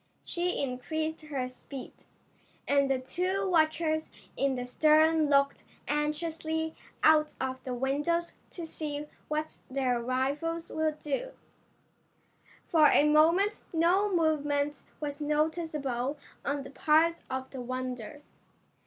[0.25, 1.93] She increased her speed,
[2.67, 9.05] and the two watchers in the stern looked anxiously out of the windows to see
[9.27, 11.33] what their rivals would do.
[12.65, 18.23] For a moment no movement was noticeable on the part of the Wonder.